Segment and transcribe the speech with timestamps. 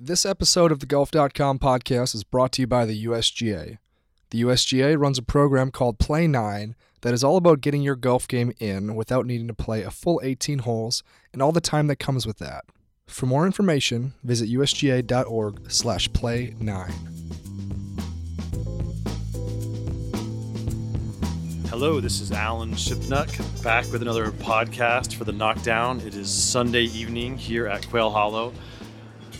[0.00, 3.78] This episode of the Golf.com podcast is brought to you by the USGA.
[4.30, 8.28] The USGA runs a program called Play 9 that is all about getting your golf
[8.28, 11.96] game in without needing to play a full 18 holes and all the time that
[11.96, 12.64] comes with that.
[13.08, 16.92] For more information, visit usga.org slash play 9.
[21.70, 25.98] Hello, this is Alan Shipnuck back with another podcast for the Knockdown.
[26.02, 28.52] It is Sunday evening here at Quail Hollow.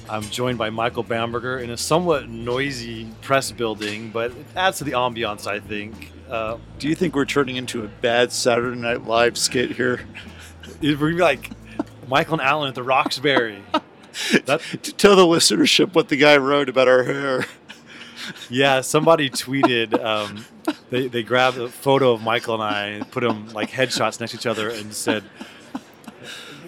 [0.09, 4.85] I'm joined by Michael Bamberger in a somewhat noisy press building, but it adds to
[4.85, 6.12] the ambiance, I think.
[6.30, 10.01] Uh, Do you think we're turning into a bad Saturday Night Live skit here?
[10.80, 11.51] it would be like
[12.09, 13.63] Michael and Alan at the Roxbury.
[14.47, 17.47] That, to tell the listenership what the guy wrote about our hair.
[18.51, 19.99] yeah, somebody tweeted.
[20.02, 20.45] Um,
[20.91, 24.38] they they grabbed a photo of Michael and I, put them like headshots next to
[24.38, 25.25] each other, and said,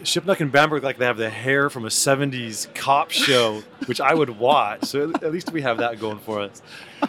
[0.03, 4.15] "Shipnuck and Bamberg like they have the hair from a '70s cop show, which I
[4.15, 4.85] would watch.
[4.85, 6.63] So at least we have that going for us."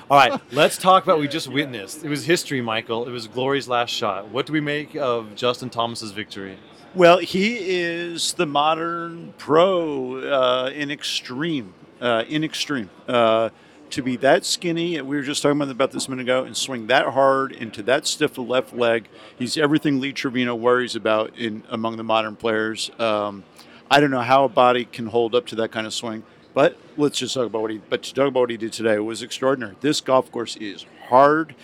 [0.10, 2.04] All right, let's talk about what we just witnessed.
[2.04, 3.08] It was history, Michael.
[3.08, 4.30] It was Glory's last shot.
[4.30, 6.58] What do we make of Justin Thomas's victory?
[6.94, 11.74] Well, he is the modern pro uh, in extreme.
[12.02, 12.90] Uh, in extreme.
[13.08, 13.50] Uh,
[13.92, 16.88] to be that skinny, we were just talking about this a minute ago, and swing
[16.88, 21.98] that hard into that stiff left leg, he's everything Lee Trevino worries about in among
[21.98, 22.90] the modern players.
[23.00, 23.44] Um,
[23.90, 26.78] I don't know how a body can hold up to that kind of swing, but
[26.98, 27.78] let's just talk about what he.
[27.78, 29.76] But to talk about what he did today was extraordinary.
[29.82, 31.56] This golf course is hard,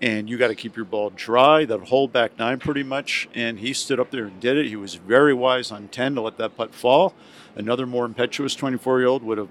[0.00, 1.64] and you got to keep your ball dry.
[1.64, 4.66] That hold back nine pretty much, and he stood up there and did it.
[4.66, 7.14] He was very wise on ten to let that putt fall.
[7.54, 9.48] Another more impetuous 24 year old would have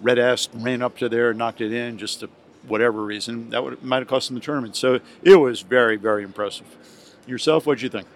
[0.00, 2.30] red ass ran up to there knocked it in just to
[2.66, 3.50] whatever reason.
[3.50, 4.76] That would might have cost him the tournament.
[4.76, 6.66] So it was very very impressive.
[7.26, 8.06] Yourself, what'd you think?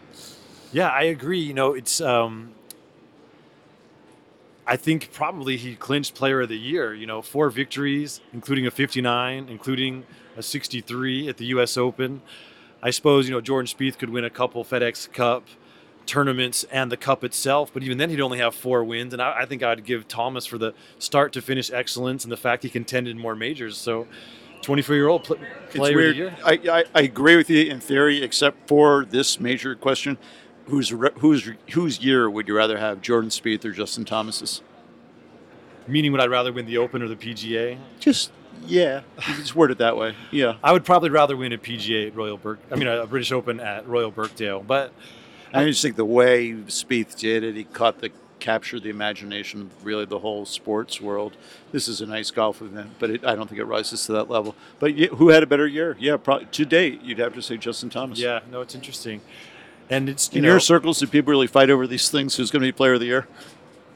[0.73, 1.41] Yeah, I agree.
[1.41, 2.01] You know, it's.
[2.01, 2.53] Um,
[4.65, 6.95] I think probably he clinched Player of the Year.
[6.95, 10.05] You know, four victories, including a 59, including
[10.37, 11.77] a 63 at the U.S.
[11.77, 12.23] Open.
[12.83, 15.47] I suppose you know Jordan Spieth could win a couple FedEx Cup
[16.07, 19.13] tournaments and the Cup itself, but even then he'd only have four wins.
[19.13, 22.37] And I, I think I'd give Thomas for the start to finish excellence and the
[22.37, 23.77] fact he contended in more majors.
[23.77, 24.07] So.
[24.63, 25.39] 24 year old pl-
[25.71, 26.17] player weird.
[26.17, 26.37] year.
[26.45, 30.19] I, I, I agree with you in theory, except for this major question:
[30.67, 34.63] whose re- whose whose year would you rather have, Jordan Spieth or Justin Thomas's?
[35.89, 37.77] Meaning, would I rather win the Open or the PGA?
[37.99, 38.31] Just
[38.67, 39.03] yeah,
[39.37, 40.15] just word it that way.
[40.31, 42.61] Yeah, I would probably rather win a PGA at Royal Birk.
[42.71, 44.65] I mean, a British Open at Royal Birkdale.
[44.65, 44.93] But
[45.53, 48.11] I just think the way Spieth did it, he caught the
[48.43, 51.37] captured the imagination of really the whole sports world.
[51.71, 54.29] This is a nice golf event, but it, I don't think it rises to that
[54.29, 54.57] level.
[54.81, 55.97] But who had a better year?
[56.01, 58.19] Yeah, probably, to date, you'd have to say Justin Thomas.
[58.19, 59.21] yeah, no, it's interesting.
[59.89, 62.35] And it's you In know, your circles, do people really fight over these things?
[62.35, 63.29] Who's going to be Player of the Year?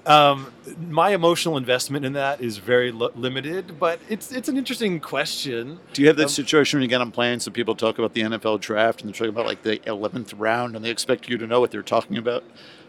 [0.06, 0.52] Um,
[0.88, 3.78] my emotional investment in that is very li- limited.
[3.78, 5.78] But it's it's an interesting question.
[5.92, 8.14] Do you have that Um, situation when you get on planes and people talk about
[8.14, 11.36] the NFL draft and they're talking about like the 11th round and they expect you
[11.38, 12.44] to know what they're talking about?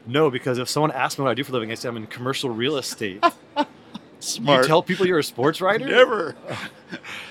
[0.05, 1.97] No, because if someone asks me what I do for a living, I say I'm
[1.97, 3.23] in commercial real estate.
[4.19, 4.63] Smart.
[4.63, 5.85] You tell people you're a sports writer.
[5.85, 6.35] Never.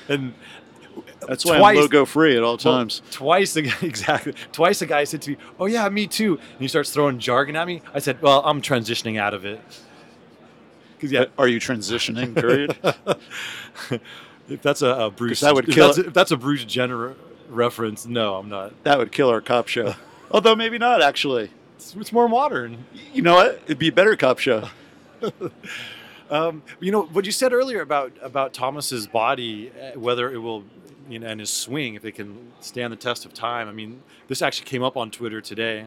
[0.09, 0.35] And
[1.27, 3.03] That's why Twice- I'm logo free at all Well, times.
[3.11, 4.35] twice, the guy- exactly.
[4.53, 7.57] Twice, a guy said to me, "Oh yeah, me too," and he starts throwing jargon
[7.57, 7.83] at me.
[7.95, 9.61] I said, "Well, I'm transitioning out of it."
[10.97, 12.35] Because yeah, Are you transitioning?
[12.35, 12.77] Period.
[14.49, 17.15] if that's a, a Bruce, that would if, kill that's, if that's a Bruce Jenner
[17.51, 18.73] reference, no, I'm not.
[18.85, 19.95] that would kill our cop show.
[20.31, 21.51] Although maybe not actually.
[21.77, 22.87] It's, it's more modern.
[23.13, 23.61] You know what?
[23.67, 24.69] It'd be a better cop show.
[26.29, 30.65] Um, you know what you said earlier about about Thomas's body, uh, whether it will,
[31.09, 33.69] you know, and his swing, if they can stand the test of time.
[33.69, 35.87] I mean, this actually came up on Twitter today.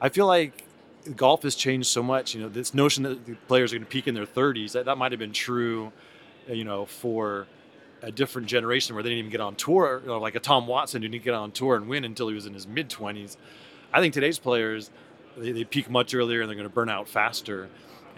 [0.00, 0.64] I feel like
[1.16, 2.34] golf has changed so much.
[2.34, 4.84] You know, this notion that the players are going to peak in their 30s that
[4.84, 5.92] that might have been true,
[6.48, 7.46] uh, you know, for
[8.02, 10.66] a different generation where they didn't even get on tour, you know, like a Tom
[10.66, 13.36] Watson who didn't get on tour and win until he was in his mid 20s.
[13.92, 14.90] I think today's players
[15.36, 17.68] they, they peak much earlier and they're going to burn out faster.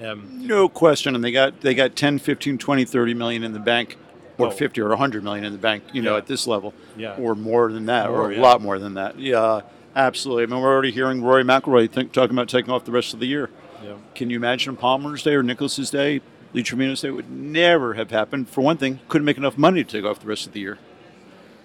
[0.00, 1.14] Um, No question.
[1.14, 3.96] And they got they got 10, 15, 20, 30 million in the bank
[4.38, 4.50] or Oh.
[4.50, 6.18] 50 or 100 million in the bank, you know, Yeah.
[6.18, 6.74] at this level.
[6.96, 7.16] Yeah.
[7.18, 8.40] Or more than that or a yeah.
[8.40, 9.18] lot more than that.
[9.18, 9.60] Yeah,
[9.94, 10.44] absolutely.
[10.44, 13.20] I mean, we're already hearing Rory McIlroy think, talking about taking off the rest of
[13.20, 13.50] the year.
[13.84, 13.94] yeah.
[14.14, 16.20] Can you imagine Palmer's Day or Nicklaus's Day?
[16.54, 18.48] Lee Trevino's Day would never have happened.
[18.48, 20.78] For one thing, couldn't make enough money to take off the rest of the year.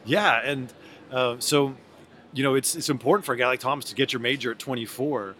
[0.05, 0.71] Yeah, and
[1.11, 1.75] uh, so
[2.33, 4.59] you know it's it's important for a guy like Thomas to get your major at
[4.59, 5.35] 24.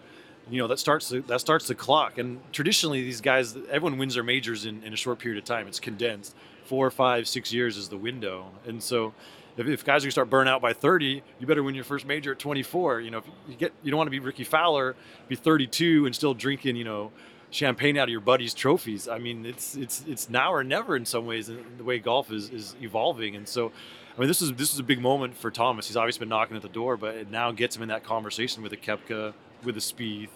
[0.50, 2.18] You know that starts the, that starts the clock.
[2.18, 5.66] And traditionally, these guys, everyone wins their majors in, in a short period of time.
[5.66, 6.34] It's condensed.
[6.68, 8.50] Four, five, six years is the window.
[8.66, 9.14] And so,
[9.56, 12.04] if, if guys are gonna start burning out by 30, you better win your first
[12.06, 13.00] major at 24.
[13.00, 14.94] You know, if you get you don't want to be Rickie Fowler,
[15.28, 16.76] be 32 and still drinking.
[16.76, 17.12] You know,
[17.50, 19.08] champagne out of your buddy's trophies.
[19.08, 22.50] I mean, it's it's it's now or never in some ways the way golf is
[22.50, 23.34] is evolving.
[23.34, 23.72] And so,
[24.14, 25.86] I mean, this is this is a big moment for Thomas.
[25.88, 28.62] He's obviously been knocking at the door, but it now gets him in that conversation
[28.62, 29.32] with a Koepka,
[29.64, 30.28] with a Spieth,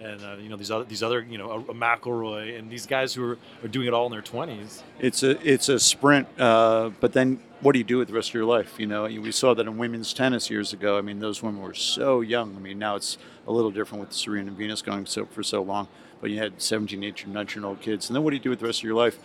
[0.00, 2.86] and uh, you know these other these other you know a, a McIlroy and these
[2.86, 4.82] guys who are, are doing it all in their twenties.
[4.98, 8.30] It's a it's a sprint, uh, but then what do you do with the rest
[8.30, 8.78] of your life?
[8.78, 10.98] You know, we saw that in women's tennis years ago.
[10.98, 12.54] I mean, those women were so young.
[12.56, 15.62] I mean, now it's a little different with Serena and Venus going so for so
[15.62, 15.88] long.
[16.20, 18.50] But you had 17, 18, 19 year old kids, and then what do you do
[18.50, 19.18] with the rest of your life?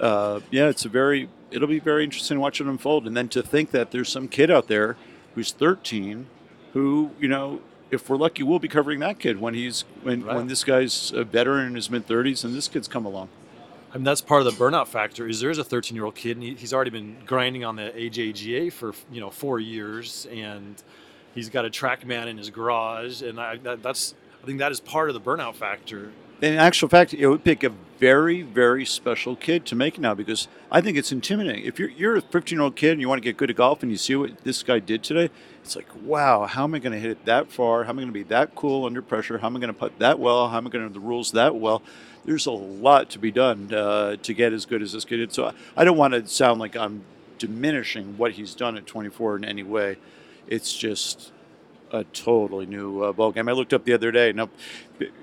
[0.00, 3.28] Uh, yeah, it's a very it'll be very interesting to watch it unfold, and then
[3.28, 4.96] to think that there's some kid out there
[5.34, 6.26] who's 13
[6.72, 7.60] who you know
[7.96, 10.36] if we're lucky, we'll be covering that kid when he's when Right.
[10.36, 13.28] when this guy's a veteran in his mid 30s and this kid's come along.
[13.92, 15.26] I mean, that's part of the burnout factor.
[15.26, 17.90] Is there's a 13 year old kid and he, he's already been grinding on the
[17.96, 20.82] AJGA for you know four years, and
[21.34, 24.80] he's got a TrackMan in his garage, and I, that, that's I think that is
[24.80, 26.12] part of the burnout factor.
[26.42, 30.48] In actual fact, it would pick a very, very special kid to make now because
[30.70, 31.64] I think it's intimidating.
[31.64, 33.56] If you're you're a 15 year old kid and you want to get good at
[33.56, 35.30] golf and you see what this guy did today,
[35.64, 37.84] it's like, wow, how am I going to hit it that far?
[37.84, 39.38] How am I going to be that cool under pressure?
[39.38, 40.48] How am I going to putt that well?
[40.48, 41.82] How am I going to the rules that well?
[42.26, 45.32] There's a lot to be done uh, to get as good as this kid did.
[45.32, 47.02] So I don't want to sound like I'm
[47.38, 49.96] diminishing what he's done at 24 in any way.
[50.48, 51.32] It's just
[51.96, 53.48] a totally new uh, ball game.
[53.48, 54.32] I looked up the other day.
[54.32, 54.48] Now,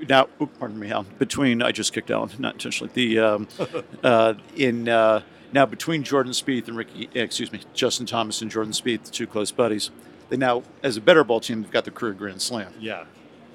[0.07, 0.25] now,
[0.59, 0.91] pardon me.
[0.91, 2.91] Um, between I just kicked Alan, not intentionally.
[2.93, 3.47] The um,
[4.03, 5.21] uh, in uh,
[5.51, 9.11] now between Jordan Spieth and Rickie, eh, excuse me, Justin Thomas and Jordan Spieth, the
[9.11, 9.91] two close buddies.
[10.29, 12.73] They now, as a better ball team, they've got the career Grand Slam.
[12.79, 13.05] Yeah,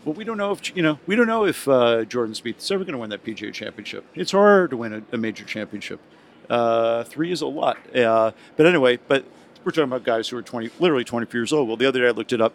[0.04, 0.98] Well, we don't know if you know.
[1.06, 4.04] We don't know if uh, Jordan Spieth is ever going to win that PGA Championship.
[4.14, 6.00] It's hard to win a, a major championship.
[6.48, 7.76] Uh, three is a lot.
[7.94, 9.24] Uh, but anyway, but
[9.64, 11.68] we're talking about guys who are 20, literally 24 years old.
[11.68, 12.54] Well, the other day I looked it up.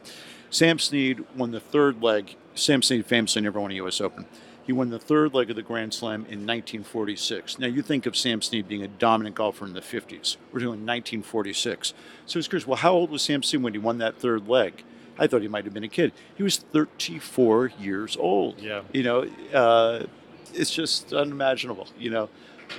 [0.53, 2.35] Sam Snead won the third leg.
[2.53, 3.99] Sam Snead famously never won a U.S.
[3.99, 4.27] Open.
[4.63, 7.57] He won the third leg of the Grand Slam in 1946.
[7.57, 10.37] Now, you think of Sam Snead being a dominant golfer in the 50s.
[10.51, 11.95] We're doing 1946.
[12.27, 14.83] So it's curious, well, how old was Sam Snead when he won that third leg?
[15.17, 16.13] I thought he might have been a kid.
[16.35, 18.61] He was 34 years old.
[18.61, 18.83] Yeah.
[18.91, 20.05] You know, uh,
[20.53, 21.87] it's just unimaginable.
[21.97, 22.29] You know,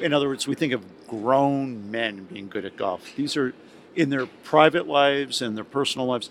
[0.00, 3.05] in other words, we think of grown men being good at golf.
[3.17, 3.53] These are
[3.97, 6.31] in their private lives and their personal lives.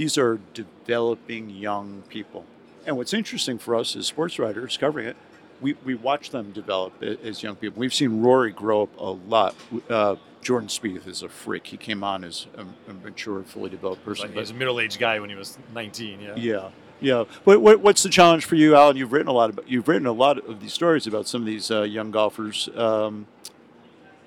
[0.00, 2.46] These are developing young people.
[2.86, 5.16] And what's interesting for us as sports writers covering it,
[5.60, 7.78] we, we watch them develop as young people.
[7.78, 9.54] We've seen Rory grow up a lot.
[9.90, 11.66] Uh, Jordan Spieth is a freak.
[11.66, 14.28] He came on as a, a mature, fully developed person.
[14.28, 16.20] like he was a middle aged guy when he was 19.
[16.22, 16.34] Yeah.
[16.34, 16.70] yeah,
[17.02, 17.24] yeah.
[17.44, 18.96] What, what, what's the challenge for you, Alan?
[18.96, 21.46] You've written a lot about you've written a lot of these stories about some of
[21.46, 22.70] these uh, young golfers.
[22.74, 23.26] Um,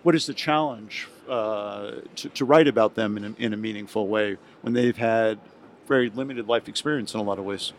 [0.03, 4.07] what is the challenge uh, to, to write about them in a, in a meaningful
[4.07, 5.39] way when they've had
[5.88, 7.74] very limited life experience in a lot of ways?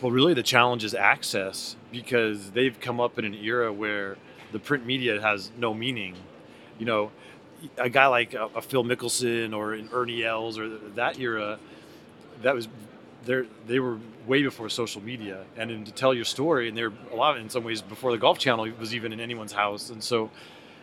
[0.00, 4.16] Well, really, the challenge is access because they've come up in an era where
[4.52, 6.16] the print media has no meaning.
[6.78, 7.10] You know,
[7.76, 11.58] a guy like a, a Phil Mickelson or an Ernie Els or that era,
[12.42, 12.68] that was
[13.26, 17.16] they they were way before social media, and to tell your story, and they're a
[17.16, 20.30] lot in some ways before the Golf Channel was even in anyone's house, and so.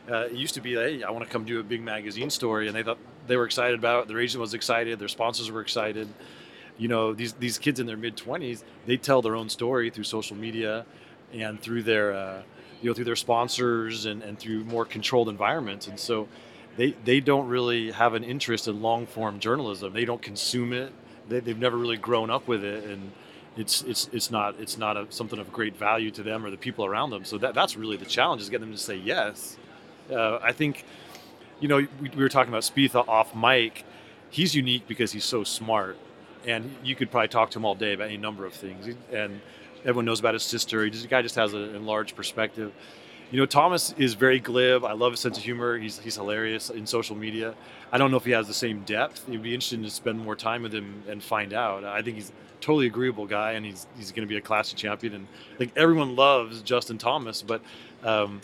[0.09, 2.67] Uh, it used to be, hey, I want to come do a big magazine story,
[2.67, 4.07] and they thought they were excited about it.
[4.07, 4.99] Their agent was excited.
[4.99, 6.07] Their sponsors were excited
[6.77, 10.03] you know these these kids in their mid 20s they tell their own story through
[10.03, 10.85] social media
[11.33, 12.41] and through their uh,
[12.81, 15.87] you know through their sponsors and, and through more controlled environments.
[15.87, 16.27] And so
[16.75, 19.93] they they don't really have an interest in long form journalism.
[19.93, 20.93] They don't consume it.
[21.27, 22.83] They, they've never really grown up with it.
[22.85, 23.11] And
[23.55, 26.57] it's it's it's not it's not a, something of great value to them or the
[26.57, 27.25] people around them.
[27.25, 29.57] So that that's really the challenge is get them to say yes.
[30.11, 30.85] Uh, I think
[31.59, 33.83] you know we, we were talking about Spieth off mic.
[34.29, 35.97] He's unique because he's so smart
[36.45, 38.87] and you could probably talk to him all day about any number of things.
[39.11, 39.41] And
[39.81, 40.83] everyone knows about his sister.
[40.83, 42.71] He just, the guy just has an enlarged perspective.
[43.31, 44.85] You know, Thomas is very glib.
[44.85, 45.77] I love his sense of humor.
[45.77, 47.55] He's, he's hilarious in social media.
[47.91, 49.27] I don't know if he has the same depth.
[49.27, 51.83] It'd be interesting to spend more time with him and find out.
[51.83, 54.77] I think he's a totally agreeable guy, and he's he's going to be a classic
[54.77, 55.13] champion.
[55.13, 55.27] And
[55.59, 57.61] like everyone loves Justin Thomas, but
[58.03, 58.39] um,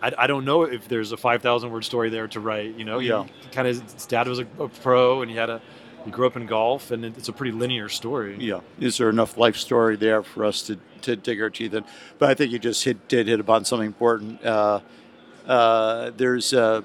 [0.00, 2.76] I, I don't know if there's a 5,000 word story there to write.
[2.76, 3.26] You know, Yeah.
[3.50, 5.60] kind of his dad was a, a pro, and he had a
[6.08, 8.36] he grew up in golf, and it's a pretty linear story.
[8.38, 8.60] Yeah.
[8.80, 11.84] Is there enough life story there for us to, to dig our teeth in?
[12.18, 14.42] But I think you just hit did hit upon something important.
[14.42, 14.80] Uh,
[15.46, 16.80] uh, there's uh,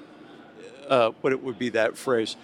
[0.88, 2.36] uh, what it would be that phrase.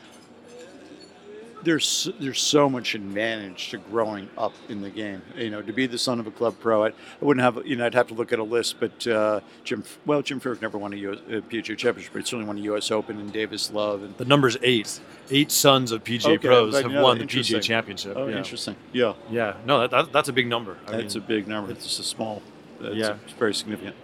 [1.62, 5.22] There's there's so much advantage to growing up in the game.
[5.36, 7.76] You know, to be the son of a club pro, I, I wouldn't have you
[7.76, 8.76] know I'd have to look at a list.
[8.80, 12.24] But uh, Jim, well, Jim Furyk never won a, US, a PGA Championship, but he
[12.24, 12.90] certainly won a U.S.
[12.90, 15.00] Open and Davis Love and The number's eight.
[15.30, 17.24] Eight sons of PGA Okay, pros have won the.
[17.24, 18.14] PGA championship.
[18.16, 18.36] oh, yeah.
[18.38, 18.74] interesting.
[18.92, 20.76] Yeah, Yeah, no, that, that, that's a big number.
[20.88, 21.70] I that's mean, a big number.
[21.70, 22.42] It's just a small.
[22.80, 23.16] It's Yeah.
[23.24, 23.94] it's very significant.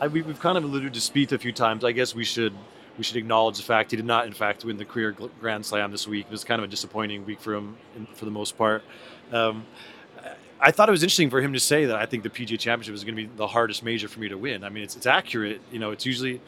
[0.00, 1.82] I, we, we've kind of alluded to Spieth a few times.
[1.84, 2.52] I guess we should
[2.98, 5.90] we should acknowledge the fact he did not, in fact, win the career Grand Slam
[5.90, 6.26] this week.
[6.26, 7.76] It was kind of a disappointing week for him,
[8.14, 8.82] for the most part.
[9.32, 9.66] Um,
[10.58, 12.94] I thought it was interesting for him to say that I think the PGA Championship
[12.94, 14.64] is going to be the hardest major for me to win.
[14.64, 15.60] I mean, it's, it's accurate.
[15.70, 16.40] You know, it's usually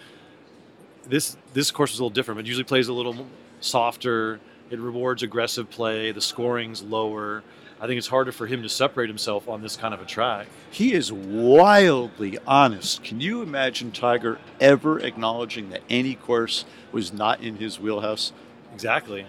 [1.07, 2.41] this this course was a little different.
[2.41, 3.27] It usually plays a little
[3.61, 4.41] softer.
[4.71, 6.13] It rewards aggressive play.
[6.13, 7.43] The scoring's lower.
[7.81, 10.49] I think it's harder for him to separate himself on this kind of a track.
[10.71, 13.05] He is wildly honest.
[13.05, 18.33] Can you imagine Tiger ever acknowledging that any course was not in his wheelhouse?
[18.75, 19.27] Exactly.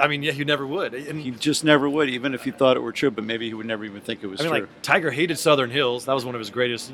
[0.00, 0.94] I mean, yeah, he never would.
[0.94, 3.10] And He just never would, even if he thought it were true.
[3.10, 4.60] But maybe he would never even think it was I mean, true.
[4.62, 6.06] like Tiger hated Southern Hills.
[6.06, 6.92] That was one of his greatest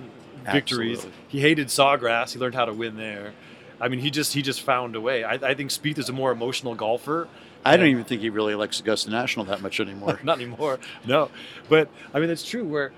[0.51, 0.99] victories.
[0.99, 1.21] Absolutely.
[1.29, 2.33] He hated Sawgrass.
[2.33, 3.33] He learned how to win there.
[3.81, 5.25] I mean, he just he just found a way.
[5.25, 7.29] I, I think Spieth is a more emotional golfer.
[7.65, 10.21] I don't even think he really likes Augusta National that much anymore.
[10.25, 10.79] Not anymore.
[11.07, 11.31] No,
[11.69, 12.65] but I mean that's true.
[12.65, 12.93] Where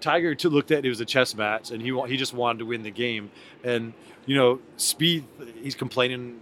[0.00, 2.66] Tiger to looked at it was a chess match, and he he just wanted to
[2.66, 3.30] win the game.
[3.64, 3.92] And
[4.26, 5.24] you know, Spieth,
[5.62, 6.40] he's complaining.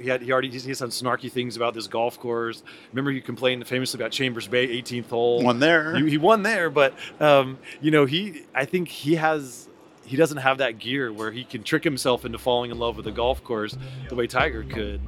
[0.00, 2.62] He had he already he's, he's done snarky things about this golf course.
[2.92, 5.42] Remember, he complained famously about Chambers Bay, 18th hole.
[5.42, 5.96] One there.
[5.96, 9.68] He, he won there, but um, you know, he I think he has
[10.04, 13.04] he doesn't have that gear where he can trick himself into falling in love with
[13.04, 13.76] the golf course
[14.08, 15.00] the way Tiger could.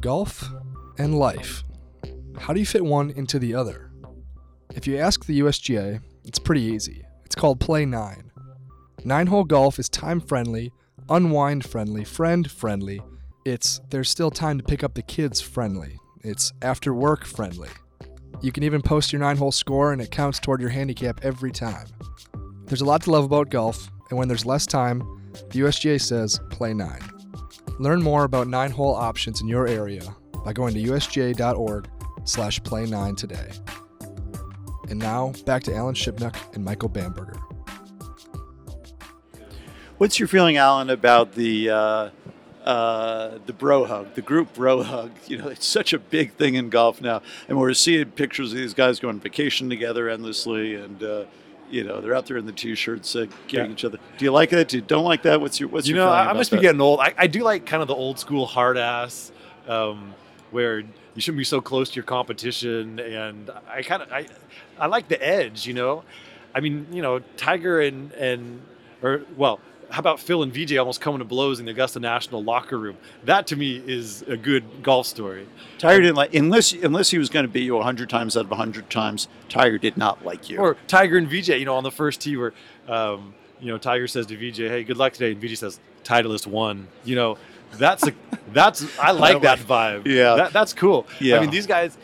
[0.00, 0.48] Golf
[0.96, 1.62] and life.
[2.38, 3.90] How do you fit one into the other?
[4.74, 7.04] If you ask the USGA, it's pretty easy.
[7.26, 8.32] It's called Play 9.
[9.04, 10.72] Nine hole golf is time friendly,
[11.10, 13.02] unwind friendly, friend friendly.
[13.44, 15.98] It's there's still time to pick up the kids friendly.
[16.22, 17.68] It's after work friendly.
[18.40, 21.52] You can even post your nine hole score and it counts toward your handicap every
[21.52, 21.88] time.
[22.64, 25.00] There's a lot to love about golf, and when there's less time,
[25.50, 27.19] the USGA says play 9.
[27.80, 30.02] Learn more about nine hole options in your area
[30.44, 31.88] by going to usga.org
[32.24, 33.50] slash play 9 today.
[34.90, 37.40] And now back to Alan Shipnuck and Michael Bamberger.
[39.96, 42.10] What's your feeling, Alan, about the uh,
[42.66, 45.12] uh, the bro hug, the group bro hug?
[45.26, 48.58] You know, it's such a big thing in golf now, and we're seeing pictures of
[48.58, 51.24] these guys going on vacation together endlessly, and uh,
[51.70, 53.72] you know they're out there in the t-shirts, uh, giving Yeah.
[53.72, 53.98] each other.
[54.18, 54.68] Do you like it?
[54.68, 55.40] Do you don't like that?
[55.40, 56.62] What's your what's you your know, I, must be that?
[56.62, 57.00] getting old.
[57.00, 59.32] I, I do like kind of the old school hard ass,
[59.68, 60.14] um,
[60.50, 64.26] where you shouldn't be so close to your competition, and I kind of I,
[64.78, 65.66] I like the edge.
[65.66, 66.04] You know,
[66.54, 68.62] I mean, you know, Tiger and and
[69.02, 69.60] or well.
[69.90, 72.96] How about Phil and Vijay almost coming to blows in the Augusta National locker room?
[73.24, 75.48] That to me is a good golf story.
[75.78, 78.50] Tiger didn't like unless unless he was going to beat you hundred times out of
[78.52, 79.26] hundred times.
[79.48, 80.58] Tiger did not like you.
[80.58, 82.54] Or Tiger and Vijay, you know, on the first tee where,
[82.88, 86.46] um, you know, Tiger says to Vijay, "Hey, good luck today," and Vijay says, "Titleist
[86.46, 87.38] won." You know,
[87.72, 88.12] that's a
[88.52, 90.06] that's I like that vibe.
[90.06, 90.36] Yeah.
[90.36, 91.06] that, that's cool.
[91.20, 91.38] Yeah.
[91.38, 91.98] I mean, these guys,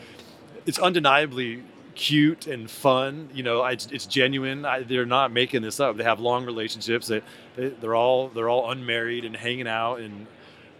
[0.65, 1.63] it's undeniably
[1.97, 3.29] cute and fun.
[3.33, 4.63] You know, it's, it's genuine.
[4.63, 5.97] I, they're not making this up.
[5.97, 7.07] They have long relationships.
[7.07, 7.21] They,
[7.55, 10.27] they they're all they're all unmarried and hanging out and.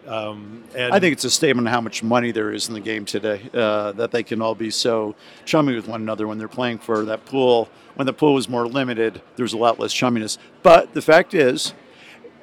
[0.06, 2.80] Um, and I think it's a statement of how much money there is in the
[2.80, 3.42] game today.
[3.54, 7.04] Uh, that they can all be so chummy with one another when they're playing for
[7.04, 7.68] that pool.
[7.96, 10.38] When the pool was more limited, there was a lot less chumminess.
[10.64, 11.74] But the fact is,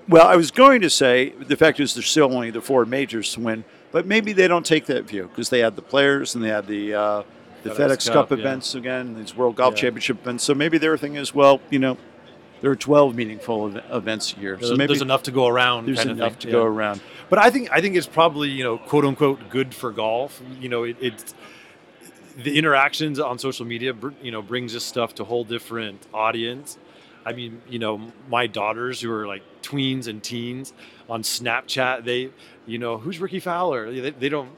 [0.07, 3.33] well, I was going to say the fact is there's still only the four majors
[3.33, 6.45] to win, but maybe they don't take that view because they had the players and
[6.45, 7.23] they had the uh,
[7.65, 8.45] the FedEx FedEx, Cup, Cup, yeah.
[8.45, 9.81] events again, these World Golf Yeah.
[9.83, 10.45] Championship events.
[10.45, 11.97] So maybe their thing is, well, you know,
[12.61, 14.57] there are 12 meaningful ev- events a year.
[14.57, 15.87] there's, so maybe there's enough to go around.
[15.87, 16.53] there's enough to Yeah.
[16.53, 17.01] go around.
[17.29, 20.41] But I think I think it's probably you know quote unquote good for golf.
[20.61, 21.35] You know, it, it's
[22.37, 23.93] the interactions on social media.
[23.93, 26.79] br- You know, brings this stuff to a whole different audience.
[27.27, 30.75] I mean, you know, my daughters who are like tweens and teens
[31.09, 32.31] on Snapchat, they,
[32.67, 33.91] you know, who's Rickie Fowler?
[33.91, 34.51] They, they don't.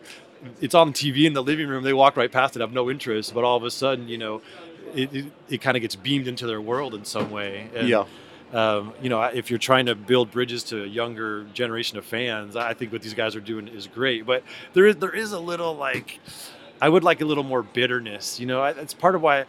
[0.60, 1.82] It's on TV in the living room.
[1.84, 3.34] They walk right past it, have no interest.
[3.34, 4.42] But all of a sudden, you know,
[4.94, 7.68] it, it, it kind of gets beamed into their world in some way.
[7.74, 8.04] And, Yeah.
[8.52, 12.56] um, you know, if you're trying to build bridges to a younger generation of fans,
[12.56, 14.24] I think what these guys are doing is great.
[14.26, 16.20] But there is there is a little like,
[16.80, 18.38] I would like a little more bitterness.
[18.38, 19.46] You know, it's part of why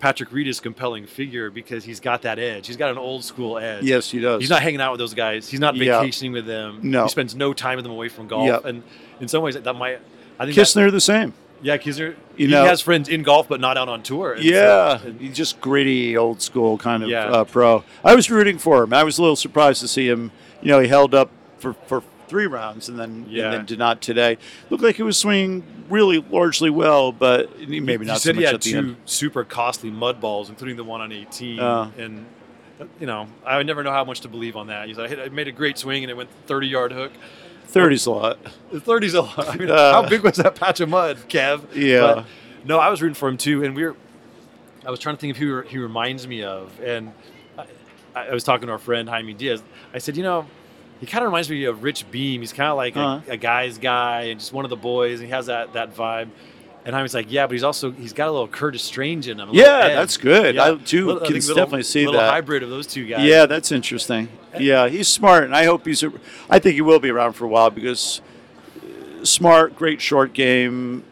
[0.00, 2.66] Patrick Reed is a compelling figure because he's got that edge.
[2.66, 3.84] He's got an old school edge.
[3.84, 4.40] Yes, he does.
[4.40, 5.48] He's not hanging out with those guys.
[5.48, 6.00] He's not Yeah.
[6.00, 6.80] vacationing with them.
[6.82, 7.04] No.
[7.04, 8.46] He spends no time with them away from golf.
[8.46, 8.64] Yep.
[8.66, 8.82] And
[9.20, 10.00] in some ways, that might.
[10.38, 11.32] I think that, Kisner the same.
[11.62, 12.16] yeah, Kisner.
[12.36, 14.36] You he know- has friends in golf, but not out on tour.
[14.36, 17.26] So- Yeah, and- he's just gritty, old school kind of Yeah.
[17.26, 17.84] uh, pro.
[18.04, 18.92] I was rooting for him.
[18.92, 20.32] I was a little surprised to see him.
[20.62, 23.44] You know, he held up for, for three rounds and then Yeah.
[23.44, 24.38] and then did not today.
[24.70, 28.40] Looked like he was swinging really largely well, but maybe You not so said much
[28.40, 28.96] he had at two end.
[29.04, 31.60] super costly mud balls, including the one on 18.
[31.60, 31.90] Uh.
[31.98, 32.26] and
[33.00, 34.88] you know, I would never know how much to believe on that.
[34.88, 37.12] He's like, I made a great swing and it went 30 yard hook.
[37.66, 38.38] Thirty's a lot.
[38.72, 39.48] The 30's a lot.
[39.48, 39.92] I mean, Uh.
[39.92, 41.62] how big was that patch of mud, Kev?
[41.74, 42.00] Yeah.
[42.00, 42.26] But,
[42.64, 43.96] no, I was rooting for him too, and we were.
[44.86, 47.12] I was trying to think of who he reminds me of, and
[47.58, 49.62] I, I was talking to our friend Jaime Diaz.
[49.94, 50.46] I said, you know,
[51.00, 52.40] he kind of reminds me of Rich Beem.
[52.42, 53.20] He's kind of like Uh-huh.
[53.28, 55.20] a, a guy's guy and just one of the boys.
[55.20, 56.28] And he has that that vibe.
[56.86, 59.48] And Jaime's like, yeah, but he's also he's got a little Curtis Strange in him.
[59.52, 59.94] Yeah, edge.
[59.94, 60.54] that's good.
[60.56, 60.64] Yeah.
[60.72, 62.30] I too Little- can think little- definitely see little that.
[62.30, 63.26] hybrid of those two guys.
[63.26, 64.28] Yeah, that's interesting.
[64.58, 66.02] Yeah, he's smart, and I hope he's.
[66.02, 66.12] A,
[66.50, 68.20] I think he will be around for a while because
[69.20, 71.02] uh, smart, great short game.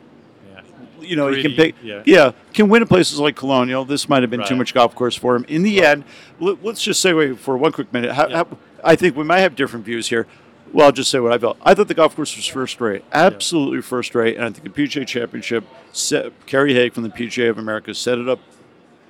[0.53, 0.61] Yeah.
[1.01, 1.75] You know, he can pick.
[1.83, 2.33] yeah.
[2.53, 3.85] can win in places like Colonial.
[3.87, 5.45] This might have been too much golf course for him.
[5.49, 6.05] In the end,
[6.39, 8.13] let, us just segue for one quick minute.
[8.13, 8.37] How, Yeah.
[8.37, 10.27] how, I think we might have different views here.
[10.73, 11.59] Well, I'll just say what I felt.
[11.63, 14.83] I thought the golf course was first rate, absolutely first rate, and I think the
[14.83, 18.41] PGA Championship, set, Kerry Haigh from the PGA of America set it up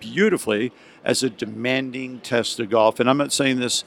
[0.00, 0.72] beautifully
[1.04, 2.98] as a demanding test of golf.
[2.98, 3.84] And I'm not saying this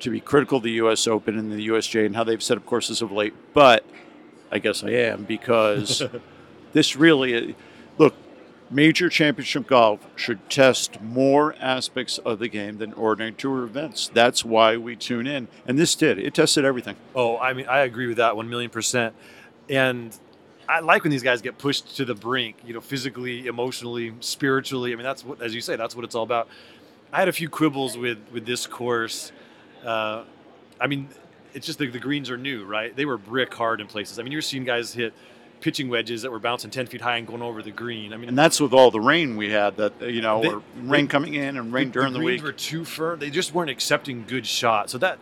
[0.00, 1.06] to be critical of the U.S.
[1.06, 3.84] Open and the USJ and how they've set up courses of late, but
[4.52, 6.02] I guess I am because
[6.72, 7.56] this really.
[8.68, 14.10] Major championship golf should test more aspects of the game than ordinary tour events.
[14.12, 16.18] That's why we tune in, and this did.
[16.18, 16.96] It tested everything.
[17.14, 19.14] Oh, I mean, I agree with that one million percent.
[19.70, 20.16] And
[20.68, 24.92] I like when these guys get pushed to the brink, you know, physically, emotionally, spiritually.
[24.92, 26.48] I mean, that's what, as you say, that's what it's all about.
[27.12, 29.30] I had a few quibbles with with this course.
[29.84, 30.24] Uh,
[30.80, 31.08] I mean,
[31.54, 32.94] it's just the, the greens are new, right?
[32.94, 34.18] They were brick hard in places.
[34.18, 35.14] I mean, you're seeing guys hit
[35.66, 38.12] pitching wedges that were bouncing 10 feet high and going over the green.
[38.12, 39.76] I mean, And that's with all the rain we had.
[39.78, 42.46] That you know, They- or rain coming in and rain during the, greens week.
[42.46, 43.18] were too firm.
[43.18, 44.92] They just weren't accepting good shots.
[44.92, 45.18] So that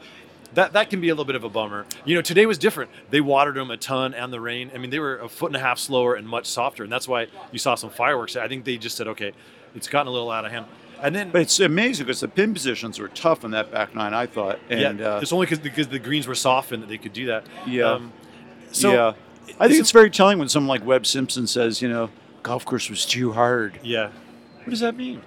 [0.52, 1.86] that that can be a little bit of a bummer.
[2.04, 2.90] You know, today was different.
[3.08, 4.70] They watered them a ton and the rain.
[4.74, 7.08] I mean, they were a foot and a half slower and much softer, and that's
[7.08, 8.36] why you saw some fireworks.
[8.36, 9.32] I think they just said, okay,
[9.74, 10.66] it's gotten a little out of hand.
[11.02, 14.12] And then But it's amazing because the pin positions were tough on that back nine.
[14.12, 16.98] I thought, and yeah, uh, it's only because because the greens were softened that they
[16.98, 17.44] could do that.
[17.66, 17.92] Yeah.
[17.92, 18.12] Um,
[18.72, 19.12] so yeah,
[19.60, 22.10] I think it's very telling when someone like Webb Simpson says, you know,
[22.42, 23.78] golf course was too hard.
[23.82, 24.10] yeah.
[24.58, 25.20] What does that mean?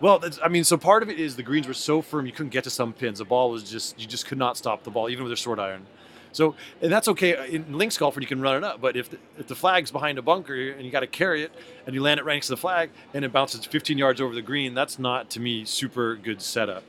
[0.00, 2.32] Well, that's, I mean, so part of it is the greens were so firm you
[2.32, 3.20] couldn't get to some pins.
[3.20, 5.60] The ball was just you just could not stop the ball even with a short
[5.60, 5.86] iron.
[6.32, 8.80] So and that's okay uh, in links golf when you can run it up.
[8.80, 11.52] But if the, if the flag's behind a bunker and you got to carry it
[11.86, 14.34] and you land it right next to the flag and it bounces 15 yards over
[14.34, 16.82] the green, that's not to me super good setup.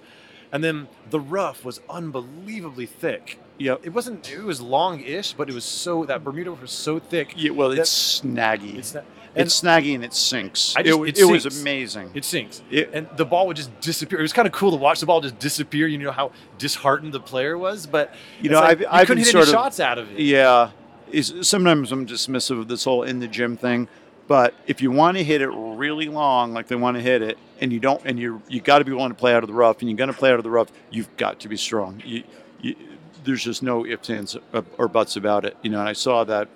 [0.54, 3.39] And then the rough was unbelievably thick.
[3.58, 3.82] Yep.
[3.84, 4.32] It wasn't.
[4.32, 7.34] It was long-ish, but it was so that Bermuda was so thick.
[7.36, 8.76] Yeah, well, it's snaggy.
[8.78, 10.76] It's It's, not, and snaggy and it sinks.
[10.78, 12.12] It, just- wa- it it was amazing.
[12.13, 12.62] It sinks.
[12.70, 14.20] It- and the ball would just disappear.
[14.20, 15.88] It was kind of cool to watch the ball just disappear.
[15.88, 19.24] You know how disheartened the player was, but You know, like I've- you I've couldn't
[19.26, 20.20] hit any of- shots out of it.
[20.20, 20.70] Yeah,
[21.12, 23.88] is sometimes I'm dismissive of this whole in the gym thing,
[24.27, 27.38] but if you want to hit it really long, like they want to hit it,
[27.59, 29.53] and you don't, and you you got to be willing to play out of the
[29.53, 32.01] rough, and you're going to play out of the rough, you've got to be strong.
[32.05, 32.23] You,
[32.62, 32.75] you,
[33.23, 35.57] there's just no ifs, ands, uh, or buts about it.
[35.62, 36.49] You know, and I saw that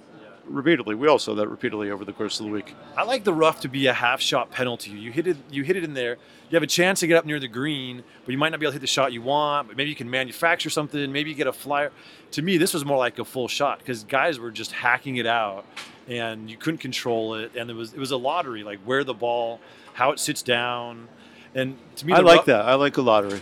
[0.45, 0.95] repeatedly.
[0.95, 2.75] We all saw that repeatedly over the course of the week.
[2.95, 4.91] I like the rough to be a half shot penalty.
[4.91, 5.37] You hit it.
[5.49, 6.17] You hit it in there.
[6.49, 8.65] You have a chance to get up near the green, but you might not be
[8.65, 9.67] able to hit the shot you want.
[9.67, 11.11] But maybe you can manufacture something.
[11.11, 11.91] Maybe you get a flyer.
[12.31, 15.27] To me, this was more like a full shot because guys were just hacking it
[15.27, 15.65] out,
[16.07, 17.51] and you couldn't control it.
[17.55, 19.59] And it was it was a lottery, like where the ball,
[19.93, 21.07] how it sits down.
[21.55, 22.65] And to me, I like rough- that.
[22.65, 23.41] I like a lottery.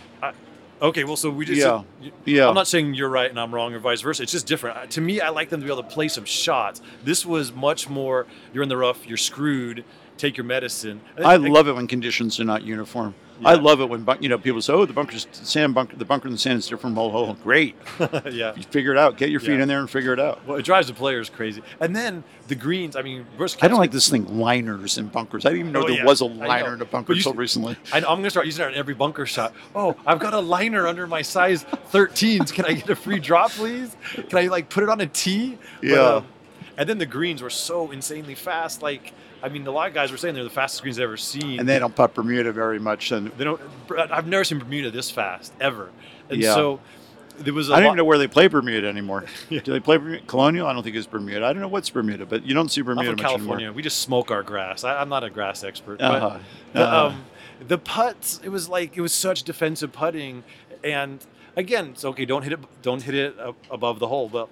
[0.82, 1.84] Okay, well, so we just Yeah.
[2.02, 2.48] said- Yeah.
[2.50, 4.24] I'm not saying you're right and I'm wrong or vice versa.
[4.24, 4.92] It's just different.
[4.92, 6.82] To me, I like them to be able to play some shots.
[7.04, 8.28] This was much more.
[8.54, 9.08] You're in the rough.
[9.08, 9.86] You're screwed.
[10.18, 11.00] Take your medicine.
[11.18, 13.16] I love it when conditions are not uniform.
[13.44, 16.28] I love it when you know people say, "Oh, the bunker's sand bunker, the bunker
[16.28, 17.76] in the sand is different." Well, oh, great,
[18.32, 18.54] yeah.
[18.56, 19.18] you figure it out.
[19.18, 19.64] Get your feet Yeah.
[19.64, 20.46] in there and figure it out.
[20.48, 21.62] Well, it drives the players crazy.
[21.80, 22.96] And then the greens.
[22.96, 25.46] I mean, Bruce I don't like this thing, liners and bunkers.
[25.46, 26.06] I didn't even know Oh, there yeah.
[26.06, 27.76] was a liner in a bunker But until recently.
[27.92, 29.54] I, I'm going to start using it on every bunker shot.
[29.76, 32.54] Oh, I've got a liner under my size 13s.
[32.54, 33.96] Can I get a free drop, please?
[34.30, 35.58] Can I like put it on a tee?
[35.82, 36.00] But, Yeah.
[36.02, 36.26] um,
[36.78, 38.82] and then the greens were so insanely fast.
[38.82, 39.14] Like,
[39.46, 41.60] I mean, a lot of guys were saying they're the fastest greens I've ever seen.
[41.60, 43.12] And they don't putt Bermuda very much.
[43.12, 43.62] And They don't.
[43.96, 45.92] I've never seen Bermuda this fast ever.
[46.32, 46.56] And Yeah.
[46.56, 46.80] so
[47.38, 49.26] there was a I don't lot, even know where they play Bermuda anymore.
[49.50, 49.60] Yeah.
[49.62, 50.24] Do they play Bermuda?
[50.26, 50.66] Colonial?
[50.66, 51.46] I don't think it's Bermuda.
[51.46, 53.72] I don't know what's Bermuda, but you don't see I'm Bermuda from much California.
[53.72, 54.84] We just smoke our grass.
[54.84, 56.02] I, I'm not a grass expert.
[56.02, 56.20] anymore.
[56.20, 56.40] But Uh-huh.
[56.74, 57.06] the, Uh-huh.
[57.08, 57.26] um,
[57.68, 60.44] the putts, it was like it was such defensive putting,
[60.84, 61.24] and
[61.56, 62.26] again, it's okay.
[62.26, 62.60] Don't hit it.
[62.82, 63.36] Don't hit it
[63.70, 64.28] above the hole.
[64.28, 64.50] But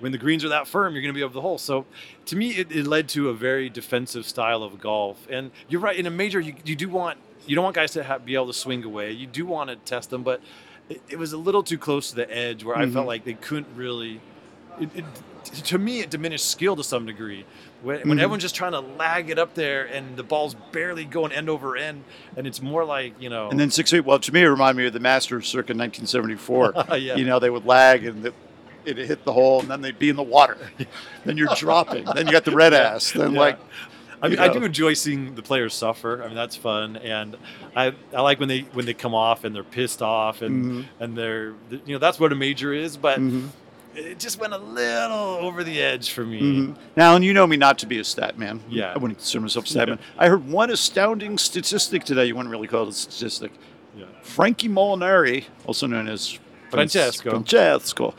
[0.00, 1.58] when the greens are that firm, you're going to be above the hole.
[1.58, 1.86] So,
[2.26, 5.26] to me, it, it led to a very defensive style of golf.
[5.30, 5.96] And you're right.
[5.96, 8.46] In a major, you, you do want you don't want guys to have, be able
[8.48, 9.10] to swing away.
[9.12, 10.40] You do want to test them, but
[10.90, 12.92] it, it was a little too close to the edge where I Mhm.
[12.92, 14.20] felt like they couldn't really.
[14.80, 15.04] It, it,
[15.64, 17.44] to me, it diminished skill to some degree.
[17.82, 18.22] When, when Mhm.
[18.22, 21.76] everyone's just trying to lag it up there and the ball's barely going end over
[21.76, 22.04] end,
[22.36, 23.48] and it's more like you know.
[23.50, 24.04] And then six feet.
[24.04, 26.74] Well, to me, it reminded me of the Masters circa 1974.
[26.98, 27.16] yeah.
[27.16, 28.34] You know, they would lag and the,
[28.88, 30.56] it hit the hole, and then they'd be in the water.
[31.24, 32.04] then you're dropping.
[32.04, 33.12] Then you got the red ass.
[33.12, 33.40] Then Yeah.
[33.40, 33.58] like,
[34.22, 36.22] I mean, You I do enjoy seeing the players suffer.
[36.22, 37.36] I mean, that's fun, and
[37.76, 40.84] I I like when they when they come off and they're pissed off and Mhm.
[41.00, 42.96] and they're you know that's what a major is.
[42.96, 43.48] But Mhm.
[43.94, 46.40] it just went a little over the edge for me.
[46.40, 46.74] Mhm.
[46.96, 48.60] Now, and you know me not to be a stat man.
[48.68, 48.92] Yeah.
[48.92, 49.98] I wouldn't consider myself a stat man.
[50.18, 52.24] I heard one astounding statistic today.
[52.26, 53.52] You wouldn't really call it a statistic.
[53.96, 54.06] Yeah.
[54.22, 56.38] Frankie Molinari, also known as
[56.70, 57.30] Francesco.
[57.30, 58.14] Francesco,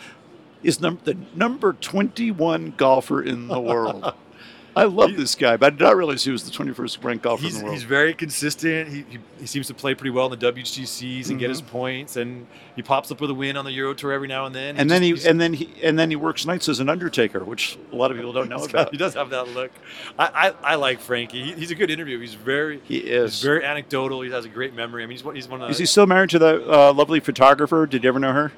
[0.63, 4.13] is num- the number 21 golfer in the world.
[4.75, 7.41] I love this guy, but I did not realize he was the 21st ranked golfer
[7.43, 7.75] He's, in the world.
[7.75, 8.87] he's very consistent.
[8.87, 11.49] He, he, he seems to play pretty well in the WGCs and get Mhm.
[11.49, 12.45] his points, and
[12.77, 14.77] he pops up with a win on the Euro Tour every now and then.
[14.77, 17.77] and then he and then he and then he works nights as an undertaker, which
[17.91, 18.91] a lot of people don't know he's got- about.
[18.91, 19.71] he does have that look.
[20.17, 21.43] I, I, I like Frankie.
[21.43, 22.19] He, he's a good interview.
[22.19, 23.41] He's very He he's is.
[23.41, 24.21] very anecdotal.
[24.21, 25.03] He has a great memory.
[25.03, 25.71] I mean, he's he's one of the.
[25.71, 27.85] Is he still married to the uh, lovely photographer?
[27.87, 28.53] Did you ever know her?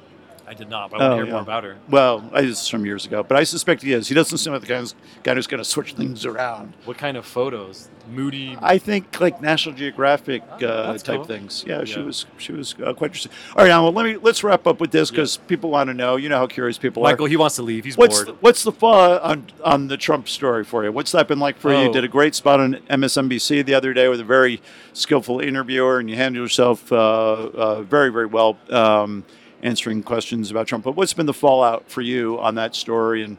[0.52, 1.32] I did not, but I want Oh, to hear yeah.
[1.32, 1.76] more about her.
[1.88, 4.08] Well, I this is from years ago, but I suspect he is.
[4.08, 6.74] He doesn't seem like the guy who's, guy who's going to switch things around.
[6.84, 7.88] What kind of photos?
[8.10, 8.58] Moody.
[8.60, 11.24] I think like National Geographic Oh, uh, type cool.
[11.24, 11.64] things.
[11.66, 13.32] Yeah, she was she was uh, quite interesting.
[13.56, 15.94] All right, now well, let me let's wrap up with this because people want to
[15.94, 16.16] know.
[16.16, 17.12] You know how curious people Michael, are.
[17.14, 17.84] Michael, he wants to leave.
[17.86, 18.26] He's What's bored.
[18.28, 20.92] the, what's the fall on on the Trump story for you?
[20.92, 21.78] What's that been like for you?
[21.78, 21.92] You Oh.
[21.92, 24.60] did a great spot on MSNBC the other day with a very
[24.92, 28.58] skillful interviewer, and you handled yourself uh, uh, very very well.
[28.68, 29.24] Um,
[29.62, 33.22] answering questions about Trump, but what's been the fallout for you on that story?
[33.22, 33.36] And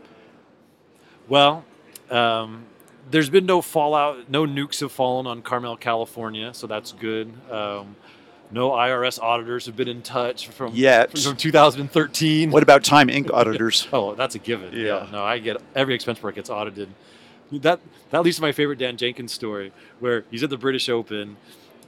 [1.27, 1.65] Well,
[2.09, 2.63] um,
[3.12, 4.29] there's been no fallout.
[4.29, 7.33] No nukes have fallen on Carmel, California, so that's good.
[7.51, 7.95] Um,
[8.51, 11.17] no IRS auditors have been in touch from Yet.
[11.17, 12.51] from 2013.
[12.51, 13.31] what about Time Inc.
[13.33, 13.88] auditors?
[13.93, 14.73] Oh, that's a given.
[14.73, 15.07] Yeah.
[15.12, 16.89] No, I get every expense report gets audited.
[17.51, 17.79] That
[18.12, 21.38] that leads to my favorite Dan Jenkins story, where he's at the British Open,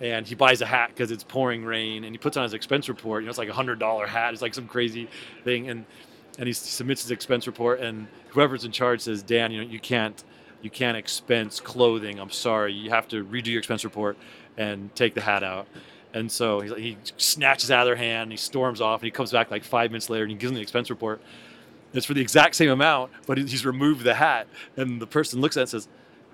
[0.01, 2.89] and he buys a hat because it's pouring rain, and he puts on his expense
[2.89, 3.23] report.
[3.23, 4.33] You know, it's like a hundred dollar hat.
[4.33, 5.07] It's like some crazy
[5.43, 5.85] thing, and
[6.37, 9.79] and he submits his expense report, and whoever's in charge says, Dan, you know, you
[9.79, 10.23] can't
[10.61, 12.19] you can't expense clothing.
[12.19, 14.17] I'm sorry, you have to redo your expense report
[14.57, 15.67] and take the hat out.
[16.13, 19.11] And so like, he snatches out of their hand, and he storms off, and he
[19.11, 21.21] comes back like five minutes later, and he gives them the expense report.
[21.93, 24.47] It's for the exact same amount, but he's removed the hat.
[24.75, 25.87] And the person looks at it and says,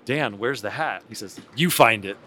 [0.06, 1.04] Dan, where's the hat?
[1.08, 2.17] He says, You find it.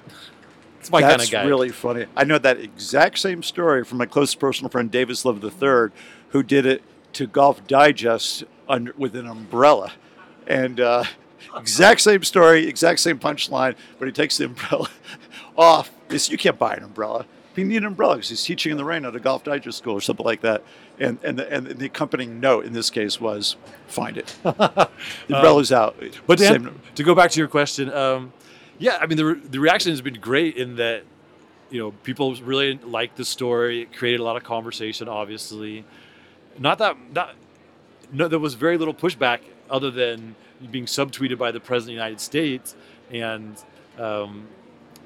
[0.85, 1.45] It's my kind That's of guy.
[1.47, 2.05] really funny.
[2.15, 5.89] I know that exact same story from my close personal friend Davis Love III,
[6.29, 6.83] who did it
[7.15, 9.95] to Golf Digest under, with an umbrella,
[10.47, 11.05] and uh,
[11.57, 13.77] exact same story, exact same punchline.
[13.99, 14.91] But he takes the umbrella
[15.57, 15.91] off.
[16.11, 17.25] He "You can't buy an umbrella.
[17.57, 19.95] You need an umbrella because he's teaching in the rain at a Golf Digest school
[19.95, 20.63] or something like that."
[21.01, 24.37] And and the, and the accompanying note in this case was, "Find it.
[24.45, 24.89] The
[25.31, 28.35] umbrella's out." But Same- to go back to your question, um,
[28.79, 31.05] yeah, I mean the, re- the reaction has been great in that
[31.71, 33.83] you know people really liked the story.
[33.83, 35.09] It created a lot of conversation.
[35.09, 35.85] Obviously,
[36.59, 37.35] not that not
[38.13, 40.37] no, there was very little pushback other than
[40.71, 42.77] being subtweeted by the president of the United States,
[43.11, 43.57] and
[43.99, 44.47] um,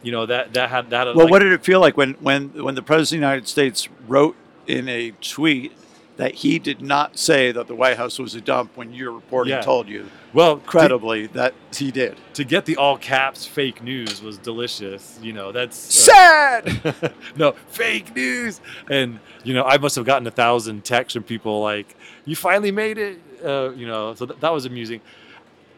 [0.02, 1.06] you know that that had that.
[1.08, 3.48] Well, like- what did it feel like when, when, when the President of the United
[3.48, 5.72] States wrote in a tweet
[6.18, 9.52] that he did not say that the White House was a dump when your reporting
[9.54, 9.60] Yeah.
[9.62, 12.16] told you well to- credibly that he did?
[12.34, 15.18] to get the all caps fake news was delicious.
[15.22, 17.12] You know, that's Sad.
[17.36, 18.60] no fake news.
[18.90, 22.70] And you know, I must have gotten a thousand texts from people like, "You finally
[22.72, 25.00] made it." Uh, you know, so th- that was amusing.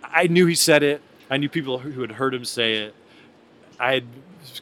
[0.03, 1.03] I knew he said it.
[1.31, 2.95] I knew people who had heard him say it.
[3.81, 4.05] I had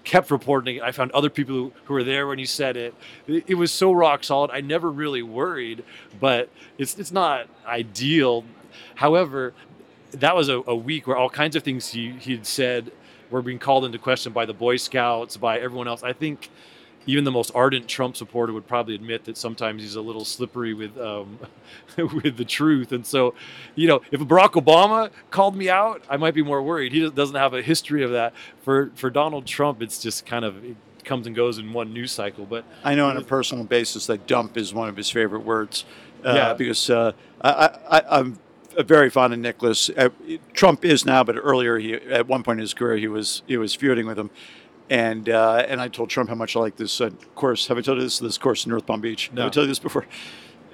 [0.04, 0.82] kept reporting it.
[0.82, 2.94] I found other people who, who were there when he said it.
[3.26, 3.44] it.
[3.46, 4.50] It was so rock solid.
[4.50, 5.84] I never really worried,
[6.20, 8.44] but it's it's not ideal.
[8.96, 9.54] However,
[10.12, 12.92] that was a, a week where all kinds of things he he'd said
[13.30, 16.02] were being called into question by the Boy Scouts, by everyone else.
[16.02, 16.50] I think
[17.08, 20.74] even the most ardent Trump supporter would probably admit that sometimes he's a little slippery
[20.74, 21.38] with um,
[21.96, 22.92] with the truth.
[22.92, 23.34] And so,
[23.74, 26.92] you know, if Barack Obama called me out, I might be more worried.
[26.92, 28.34] He doesn't have a history of that.
[28.62, 32.12] For for Donald Trump, it's just kind of it comes and goes in one news
[32.12, 32.44] cycle.
[32.44, 35.86] But I know on a personal basis that dump is one of his favorite words.
[36.22, 36.54] Uh, Yeah.
[36.54, 38.38] Because uh, I, I, I'm
[38.76, 39.88] very fond of Nicklaus.
[39.96, 40.10] Uh,
[40.52, 43.56] Trump is now, but earlier he at one point in his career he was he
[43.56, 44.30] was feuding with him.
[44.90, 47.66] And uh, and I told Trump how much I like this uh, course.
[47.66, 48.18] Have I told you this?
[48.18, 49.30] This course in North Palm Beach.
[49.32, 49.42] No.
[49.42, 50.06] Have I told you this before?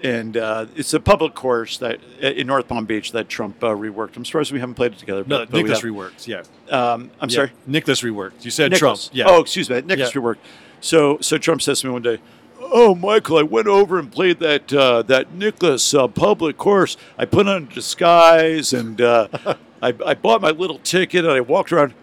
[0.04, 3.68] And uh, it's a public course that uh, in North Palm Beach that Trump uh,
[3.68, 4.16] reworked.
[4.16, 5.24] I'm surprised we haven't played it together.
[5.26, 6.26] no, but, but Nicklaus reworked.
[6.28, 7.52] Yeah, um, I'm Yeah, sorry.
[7.66, 8.44] Nicklaus reworked.
[8.44, 9.06] You said Nicklaus.
[9.08, 9.16] Trump.
[9.16, 9.24] Yeah.
[9.28, 9.80] Oh, excuse me.
[9.80, 10.20] Nicklaus Yeah.
[10.20, 10.38] reworked.
[10.80, 12.18] So, so Trump says to me one day,
[12.60, 16.96] "Oh, Michael, I went over and played that uh, that Nicklaus uh, public course.
[17.18, 19.28] I put on a disguise and uh,
[19.82, 21.94] I, I bought my little ticket and I walked around.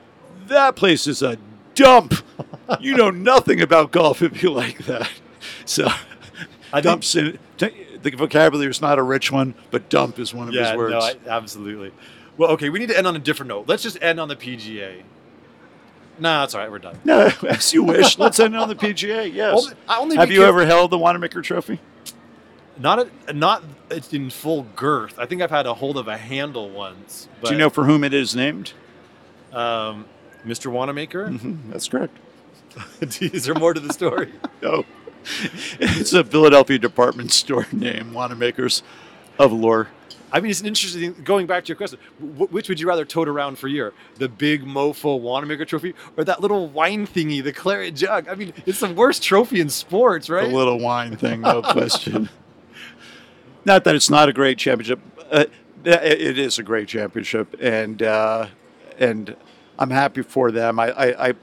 [0.47, 1.38] That place is a
[1.75, 2.13] dump.
[2.79, 5.10] you know nothing about golf if you like that.
[5.65, 5.88] So,
[6.73, 10.53] I dumps in, the vocabulary is not a rich one, but dump is one of
[10.53, 10.91] yeah, his words.
[10.91, 11.91] no, I, absolutely.
[12.38, 13.67] Well, okay, we need to end on a different note.
[13.67, 15.03] Let's just end on the PGA.
[16.19, 16.71] No, that's all right.
[16.71, 16.99] We're done.
[17.03, 18.17] No, as you wish.
[18.17, 19.31] Let's end on the PGA.
[19.34, 19.57] Yes.
[19.57, 21.79] Only- I only Have you ever held the Wanamaker Trophy?
[22.77, 23.63] Not a, not
[24.12, 25.19] in full girth.
[25.19, 27.27] I think I've had a hold of a handle once.
[27.39, 28.73] But, Do you know for whom it is named?
[29.53, 30.05] um,
[30.45, 30.71] Mr.
[30.71, 31.27] Wanamaker?
[31.30, 32.17] Mhm, That's correct.
[33.19, 34.32] is there more to the story?
[34.62, 34.86] No.
[35.80, 38.82] it's a Philadelphia department store name, Wanamakers
[39.39, 39.88] of Lore.
[40.32, 41.13] I mean, it's interesting.
[41.23, 43.93] Going back to your question, wh- which would you rather tote around for a year?
[44.15, 48.27] The big mofo Wanamaker trophy or that little wine thingy, the claret jug?
[48.30, 50.49] I mean, it's the worst trophy in sports, right?
[50.49, 52.30] The little wine thing, no question.
[53.65, 54.99] Not that it's not a great championship.
[55.32, 55.45] Uh,
[55.84, 58.47] it it is a great championship, and uh,
[58.99, 59.36] and
[59.81, 60.79] I'm happy for them.
[60.79, 61.33] I, I, I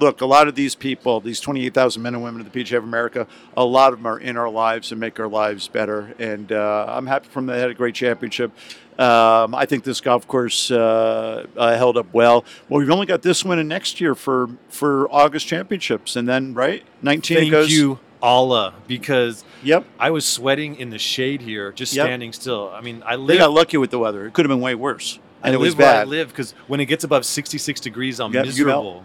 [0.00, 2.82] look a lot of these people, these 28,000 men and women of the PGA of
[2.82, 3.28] America.
[3.56, 6.12] A lot of them are in our lives and make our lives better.
[6.18, 7.54] And uh, I'm happy from them.
[7.54, 8.50] They had a great championship.
[8.98, 12.44] Um, I think this golf course uh, uh, held up well.
[12.68, 16.54] Well, we've only got this one and next year for for August championships, and then
[16.54, 17.72] right 19 Thank goes.
[17.72, 19.84] you, Allah, because Yep.
[19.98, 22.06] I was sweating in the shade here, just Yep.
[22.06, 22.70] standing still.
[22.72, 24.26] I mean, I They got lucky with the weather.
[24.26, 25.18] It could have been way worse.
[25.44, 26.08] I And it was where I bad.
[26.08, 28.84] live because when it gets above 66 degrees, I'm Yep, you melt.
[28.84, 29.04] miserable.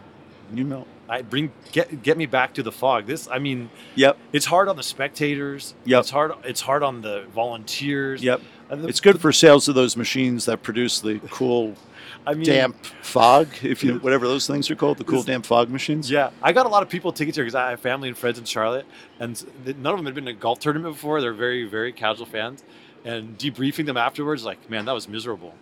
[0.53, 0.87] You know.
[1.07, 3.05] I bring get get me back to the fog.
[3.07, 4.17] This, I mean, Yep.
[4.31, 5.73] it's hard on the spectators.
[5.85, 5.99] Yep.
[6.01, 6.31] It's hard.
[6.43, 8.23] It's hard on the volunteers.
[8.23, 8.41] Yep.
[8.69, 11.75] Uh, the- It's good for sales of those machines that produce the cool,
[12.27, 15.69] I mean, damp fog, if you whatever those things are called, the cool, damp fog
[15.69, 16.09] machines.
[16.11, 18.37] Yeah, I got a lot of people tickets here because I have family and friends
[18.37, 18.85] in Charlotte,
[19.19, 21.21] and none of them had been to a golf tournament before.
[21.21, 22.63] They're very, very casual fans,
[23.03, 25.55] and debriefing them afterwards, like, man, that was miserable.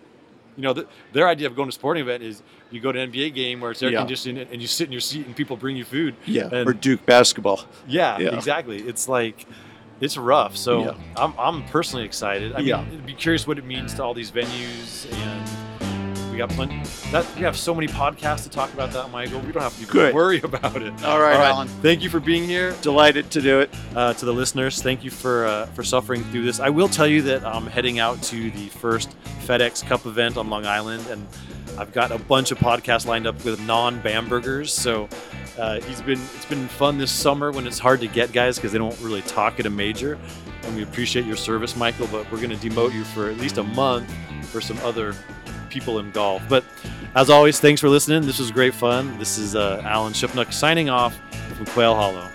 [0.58, 2.98] You know, th- their idea of going to a sporting event is you go to
[3.00, 4.00] an NBA game where it's air Yeah.
[4.00, 6.16] conditioned and you sit in your seat and people bring you food.
[6.26, 6.48] Yeah.
[6.52, 7.60] And- or Duke basketball.
[7.86, 8.34] Yeah, Yeah.
[8.34, 8.78] exactly.
[8.80, 9.46] It's like
[10.00, 10.56] it's rough.
[10.56, 10.94] So Yeah.
[11.16, 12.54] I'm, I'm personally excited.
[12.54, 12.82] I Yeah.
[12.82, 15.48] mean, I'd be curious what it means to all these venues, and
[16.38, 16.80] we got plenty.
[17.10, 19.40] That we have so many podcasts to talk about that, Michael.
[19.40, 20.14] We don't have to Good.
[20.14, 21.04] worry about it.
[21.04, 21.66] All right, Alan.
[21.66, 22.76] Thank you for being here.
[22.80, 23.70] Delighted to do it.
[23.96, 26.60] Uh, to the listeners, thank you for uh, for suffering through this.
[26.60, 30.48] I will tell you that I'm heading out to the first FedEx Cup event on
[30.48, 31.26] Long Island, and
[31.76, 34.68] I've got a bunch of podcasts lined up with non Bambergers.
[34.68, 35.08] So
[35.58, 38.70] uh, he's been it's been fun this summer when it's hard to get guys because
[38.70, 40.16] they don't really talk at a major.
[40.62, 42.06] And we appreciate your service, Michael.
[42.12, 44.08] But we're going to demote you for at least a month
[44.52, 45.14] for some other
[45.68, 46.42] people in golf.
[46.48, 46.64] But
[47.14, 48.22] as always, thanks for listening.
[48.22, 49.18] This was great fun.
[49.18, 51.18] This is uh, Alan Shipnuck signing off
[51.56, 52.28] from Quail Hollow.